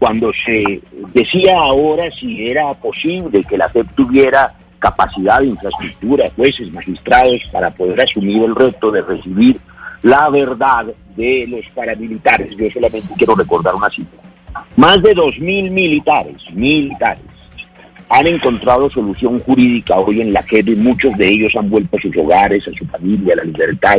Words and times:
cuando 0.00 0.32
se 0.32 0.80
decía 1.12 1.58
ahora 1.58 2.10
si 2.10 2.48
era 2.48 2.72
posible 2.72 3.44
que 3.44 3.58
la 3.58 3.68
JEP 3.68 3.86
tuviera 3.94 4.54
capacidad 4.78 5.42
infraestructura, 5.42 6.30
jueces, 6.34 6.72
magistrados, 6.72 7.42
para 7.52 7.70
poder 7.70 8.00
asumir 8.00 8.42
el 8.42 8.56
reto 8.56 8.90
de 8.90 9.02
recibir 9.02 9.60
la 10.02 10.30
verdad 10.30 10.86
de 11.14 11.46
los 11.46 11.60
paramilitares. 11.74 12.56
Yo 12.56 12.70
solamente 12.70 13.12
quiero 13.18 13.34
recordar 13.34 13.74
una 13.74 13.90
cifra. 13.90 14.18
Más 14.76 15.02
de 15.02 15.14
2.000 15.14 15.70
militares, 15.70 16.50
militares, 16.54 17.22
han 18.08 18.26
encontrado 18.26 18.88
solución 18.88 19.38
jurídica 19.40 19.96
hoy 19.96 20.22
en 20.22 20.32
la 20.32 20.42
JEP 20.42 20.68
y 20.68 20.76
muchos 20.76 21.14
de 21.18 21.28
ellos 21.28 21.54
han 21.54 21.68
vuelto 21.68 21.98
a 21.98 22.00
sus 22.00 22.16
hogares, 22.16 22.66
a 22.66 22.72
su 22.72 22.86
familia, 22.86 23.34
a 23.34 23.36
la 23.36 23.44
libertad, 23.44 23.98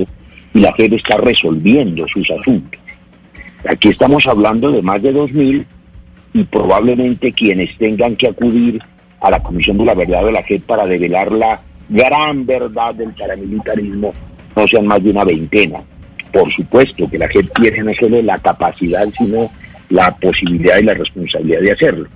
y 0.51 0.59
la 0.59 0.73
JEP 0.73 0.93
está 0.93 1.17
resolviendo 1.17 2.07
sus 2.07 2.27
asuntos. 2.31 2.81
Aquí 3.69 3.89
estamos 3.89 4.25
hablando 4.25 4.71
de 4.71 4.81
más 4.81 4.99
de 5.03 5.13
2.000 5.13 5.63
y 6.33 6.43
probablemente 6.43 7.31
quienes 7.33 7.77
tengan 7.77 8.15
que 8.15 8.27
acudir 8.27 8.81
a 9.19 9.29
la 9.29 9.41
Comisión 9.41 9.77
de 9.77 9.85
la 9.85 9.93
Verdad 9.93 10.25
de 10.25 10.31
la 10.31 10.43
JEP 10.43 10.63
para 10.63 10.85
develar 10.85 11.31
la 11.31 11.61
gran 11.89 12.45
verdad 12.45 12.95
del 12.95 13.13
paramilitarismo 13.13 14.13
no 14.55 14.67
sean 14.67 14.87
más 14.87 15.03
de 15.03 15.11
una 15.11 15.23
veintena. 15.23 15.81
Por 16.31 16.51
supuesto 16.51 17.09
que 17.09 17.17
la 17.17 17.27
JEP 17.27 17.53
tiene 17.53 17.83
no 17.83 17.93
solo 17.93 18.21
la 18.21 18.39
capacidad, 18.39 19.05
sino 19.17 19.51
la 19.89 20.15
posibilidad 20.15 20.77
y 20.77 20.83
la 20.83 20.93
responsabilidad 20.93 21.61
de 21.61 21.71
hacerlo. 21.71 22.07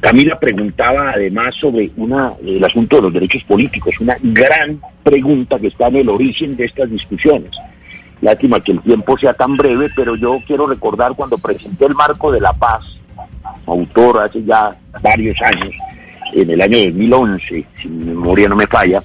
Camila 0.00 0.38
preguntaba 0.38 1.10
además 1.10 1.54
sobre 1.54 1.90
una, 1.96 2.32
el 2.44 2.64
asunto 2.64 2.96
de 2.96 3.02
los 3.02 3.12
derechos 3.12 3.44
políticos, 3.44 3.94
una 4.00 4.16
gran 4.22 4.80
pregunta 5.02 5.58
que 5.58 5.68
está 5.68 5.88
en 5.88 5.96
el 5.96 6.08
origen 6.08 6.56
de 6.56 6.64
estas 6.64 6.90
discusiones. 6.90 7.50
Lástima 8.22 8.60
que 8.60 8.72
el 8.72 8.80
tiempo 8.80 9.16
sea 9.18 9.34
tan 9.34 9.56
breve, 9.56 9.88
pero 9.94 10.16
yo 10.16 10.38
quiero 10.46 10.66
recordar 10.66 11.12
cuando 11.14 11.38
presenté 11.38 11.86
el 11.86 11.94
marco 11.94 12.32
de 12.32 12.40
la 12.40 12.52
paz, 12.52 12.99
autor 13.66 14.20
hace 14.20 14.42
ya 14.44 14.76
varios 15.02 15.40
años, 15.42 15.74
en 16.32 16.50
el 16.50 16.60
año 16.60 16.78
2011, 16.78 17.64
si 17.80 17.88
mi 17.88 18.04
memoria 18.06 18.48
no 18.48 18.56
me 18.56 18.66
falla, 18.66 19.02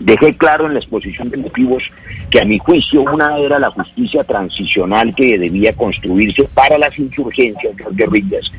dejé 0.00 0.36
claro 0.36 0.66
en 0.66 0.74
la 0.74 0.80
exposición 0.80 1.30
de 1.30 1.36
motivos 1.36 1.82
que 2.30 2.40
a 2.40 2.44
mi 2.44 2.58
juicio 2.58 3.02
una 3.02 3.38
era 3.38 3.58
la 3.58 3.70
justicia 3.70 4.24
transicional 4.24 5.14
que 5.14 5.38
debía 5.38 5.72
construirse 5.74 6.44
para 6.54 6.78
las 6.78 6.98
insurgencias, 6.98 7.74
las 7.78 7.94
guerrillas, 7.94 8.50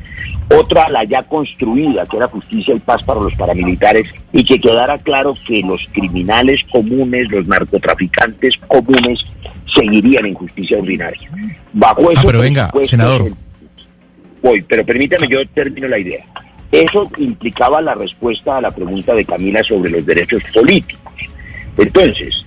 otra 0.54 0.88
la 0.88 1.04
ya 1.04 1.22
construida, 1.22 2.06
que 2.06 2.16
era 2.16 2.28
justicia 2.28 2.74
y 2.74 2.80
paz 2.80 3.02
para 3.02 3.20
los 3.20 3.34
paramilitares, 3.34 4.08
y 4.32 4.44
que 4.44 4.60
quedara 4.60 4.98
claro 4.98 5.34
que 5.46 5.62
los 5.62 5.88
criminales 5.92 6.60
comunes, 6.70 7.30
los 7.30 7.46
narcotraficantes 7.46 8.56
comunes, 8.68 9.26
seguirían 9.74 10.26
en 10.26 10.34
justicia 10.34 10.78
ordinaria. 10.78 11.30
Bajo 11.72 12.10
ah, 12.14 12.22
pero 12.24 12.40
venga, 12.40 12.70
senador. 12.84 13.32
Voy, 14.42 14.62
pero 14.62 14.84
permítame, 14.84 15.28
yo 15.28 15.46
termino 15.48 15.88
la 15.88 15.98
idea. 15.98 16.24
Eso 16.70 17.10
implicaba 17.18 17.80
la 17.80 17.94
respuesta 17.94 18.56
a 18.56 18.60
la 18.60 18.70
pregunta 18.70 19.14
de 19.14 19.24
Camila 19.24 19.62
sobre 19.62 19.90
los 19.90 20.04
derechos 20.04 20.42
políticos. 20.52 21.12
Entonces, 21.76 22.44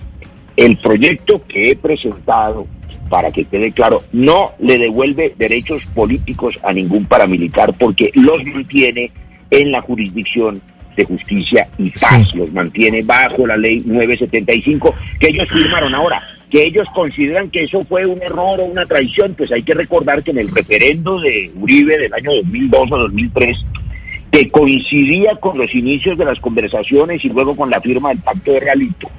el 0.56 0.76
proyecto 0.76 1.42
que 1.46 1.70
he 1.70 1.76
presentado, 1.76 2.66
para 3.08 3.30
que 3.30 3.44
quede 3.44 3.72
claro, 3.72 4.02
no 4.12 4.52
le 4.58 4.78
devuelve 4.78 5.34
derechos 5.38 5.82
políticos 5.94 6.58
a 6.62 6.72
ningún 6.72 7.06
paramilitar 7.06 7.72
porque 7.74 8.10
los 8.14 8.44
mantiene 8.44 9.12
en 9.50 9.70
la 9.70 9.80
jurisdicción 9.80 10.60
de 10.96 11.04
justicia 11.04 11.68
y 11.78 11.90
paz, 11.90 12.34
los 12.34 12.50
mantiene 12.52 13.02
bajo 13.02 13.46
la 13.46 13.56
ley 13.56 13.82
975 13.84 14.94
que 15.20 15.28
ellos 15.28 15.48
firmaron 15.48 15.94
ahora 15.94 16.35
que 16.50 16.62
ellos 16.62 16.86
consideran 16.94 17.50
que 17.50 17.64
eso 17.64 17.84
fue 17.84 18.06
un 18.06 18.22
error 18.22 18.60
o 18.60 18.64
una 18.64 18.86
traición, 18.86 19.34
pues 19.34 19.50
hay 19.50 19.62
que 19.62 19.74
recordar 19.74 20.22
que 20.22 20.30
en 20.30 20.38
el 20.38 20.54
referendo 20.54 21.20
de 21.20 21.50
Uribe 21.56 21.98
del 21.98 22.14
año 22.14 22.32
2002 22.34 22.92
o 22.92 22.98
2003, 22.98 23.66
que 24.30 24.50
coincidía 24.50 25.36
con 25.36 25.58
los 25.58 25.74
inicios 25.74 26.16
de 26.18 26.24
las 26.24 26.38
conversaciones 26.40 27.24
y 27.24 27.30
luego 27.30 27.56
con 27.56 27.70
la 27.70 27.80
firma 27.80 28.10
del 28.10 28.18
pacto 28.18 28.52
de 28.52 28.60
Realito, 28.60 29.10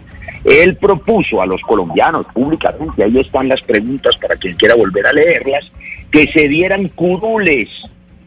él 0.46 0.76
propuso 0.76 1.42
a 1.42 1.46
los 1.46 1.62
colombianos 1.62 2.26
públicamente, 2.28 3.04
ahí 3.04 3.18
están 3.20 3.50
las 3.50 3.62
preguntas 3.62 4.16
para 4.18 4.36
quien 4.36 4.56
quiera 4.56 4.76
volver 4.76 5.06
a 5.08 5.14
leerlas, 5.14 5.72
que 6.12 6.32
se 6.32 6.48
dieran 6.48 6.88
curules 6.90 7.70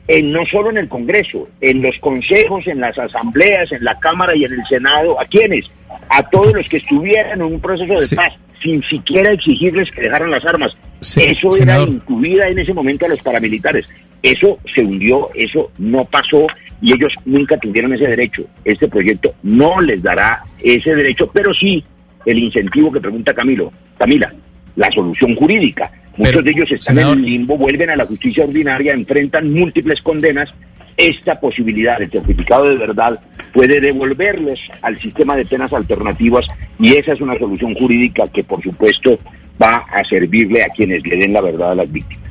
en, 0.08 0.32
no 0.32 0.44
solo 0.44 0.70
en 0.70 0.78
el 0.78 0.88
Congreso, 0.88 1.48
en 1.60 1.80
los 1.80 1.97
consejos, 1.98 2.66
en 2.66 2.80
las 2.80 2.98
asambleas, 2.98 3.72
en 3.72 3.84
la 3.84 3.98
Cámara 3.98 4.36
y 4.36 4.44
en 4.44 4.53
el 4.53 4.66
Senado, 4.66 5.19
¿a 5.19 5.24
quiénes? 5.24 5.70
A 6.08 6.28
todos 6.28 6.53
los 6.53 6.69
que 6.69 6.78
estuvieran 6.78 7.41
en 7.41 7.42
un 7.42 7.60
proceso 7.60 7.94
de 7.94 8.16
paz 8.16 8.34
sin 8.62 8.82
siquiera 8.84 9.32
exigirles 9.32 9.91
que 9.91 10.03
dejaran 10.03 10.31
las 10.31 10.44
armas. 10.44 10.76
eso 11.00 11.48
era 11.60 11.81
incluida 11.81 12.48
en 12.48 12.59
ese 12.59 12.75
momento 12.75 13.06
a 13.06 13.09
los 13.09 13.22
paramilitares. 13.22 13.87
Eso 14.22 14.59
se 14.75 14.82
hundió, 14.82 15.31
eso 15.34 15.71
no 15.78 16.04
pasó 16.04 16.47
y 16.82 16.93
ellos 16.93 17.12
nunca 17.25 17.56
tuvieron 17.59 17.94
ese 17.94 18.06
derecho. 18.06 18.44
Este 18.65 18.88
proyecto 18.88 19.34
no 19.43 19.81
les 19.81 20.03
dará 20.03 20.43
ese 20.59 20.94
derecho, 20.94 21.31
pero 21.32 21.54
sí 21.54 21.84
el 22.26 22.38
incentivo 22.38 22.93
que 22.93 23.00
pregunta 23.00 23.34
Camilo, 23.34 23.72
Camila, 23.98 24.32
la 24.77 24.91
solución 24.91 25.34
jurídica. 25.34 25.91
Muchos 26.16 26.44
de 26.44 26.50
ellos 26.50 26.71
están 26.71 26.98
en 26.98 27.09
el 27.09 27.22
limbo, 27.22 27.56
vuelven 27.56 27.91
a 27.91 27.97
la 27.97 28.04
justicia 28.04 28.44
ordinaria, 28.44 28.92
enfrentan 28.92 29.53
múltiples 29.53 30.03
condenas. 30.03 30.53
Esta 30.97 31.41
posibilidad 31.41 31.98
del 31.98 32.10
certificado 32.10 32.69
de 32.69 32.77
verdad 32.77 33.19
puede 33.52 33.80
devolverlos 33.80 34.60
al 34.82 34.98
sistema 35.00 35.36
de 35.36 35.44
penas 35.44 35.72
alternativas 35.72 36.46
y 36.78 36.94
esa 36.96 37.12
es 37.12 37.20
una 37.20 37.38
solución 37.38 37.74
jurídica 37.74 38.28
que 38.28 38.44
por 38.44 38.62
supuesto 38.62 39.18
va 39.60 39.84
a 39.90 40.04
servirle 40.04 40.62
a 40.62 40.68
quienes 40.68 41.06
le 41.06 41.16
den 41.16 41.32
la 41.32 41.40
verdad 41.40 41.72
a 41.72 41.74
las 41.74 41.92
víctimas. 41.92 42.29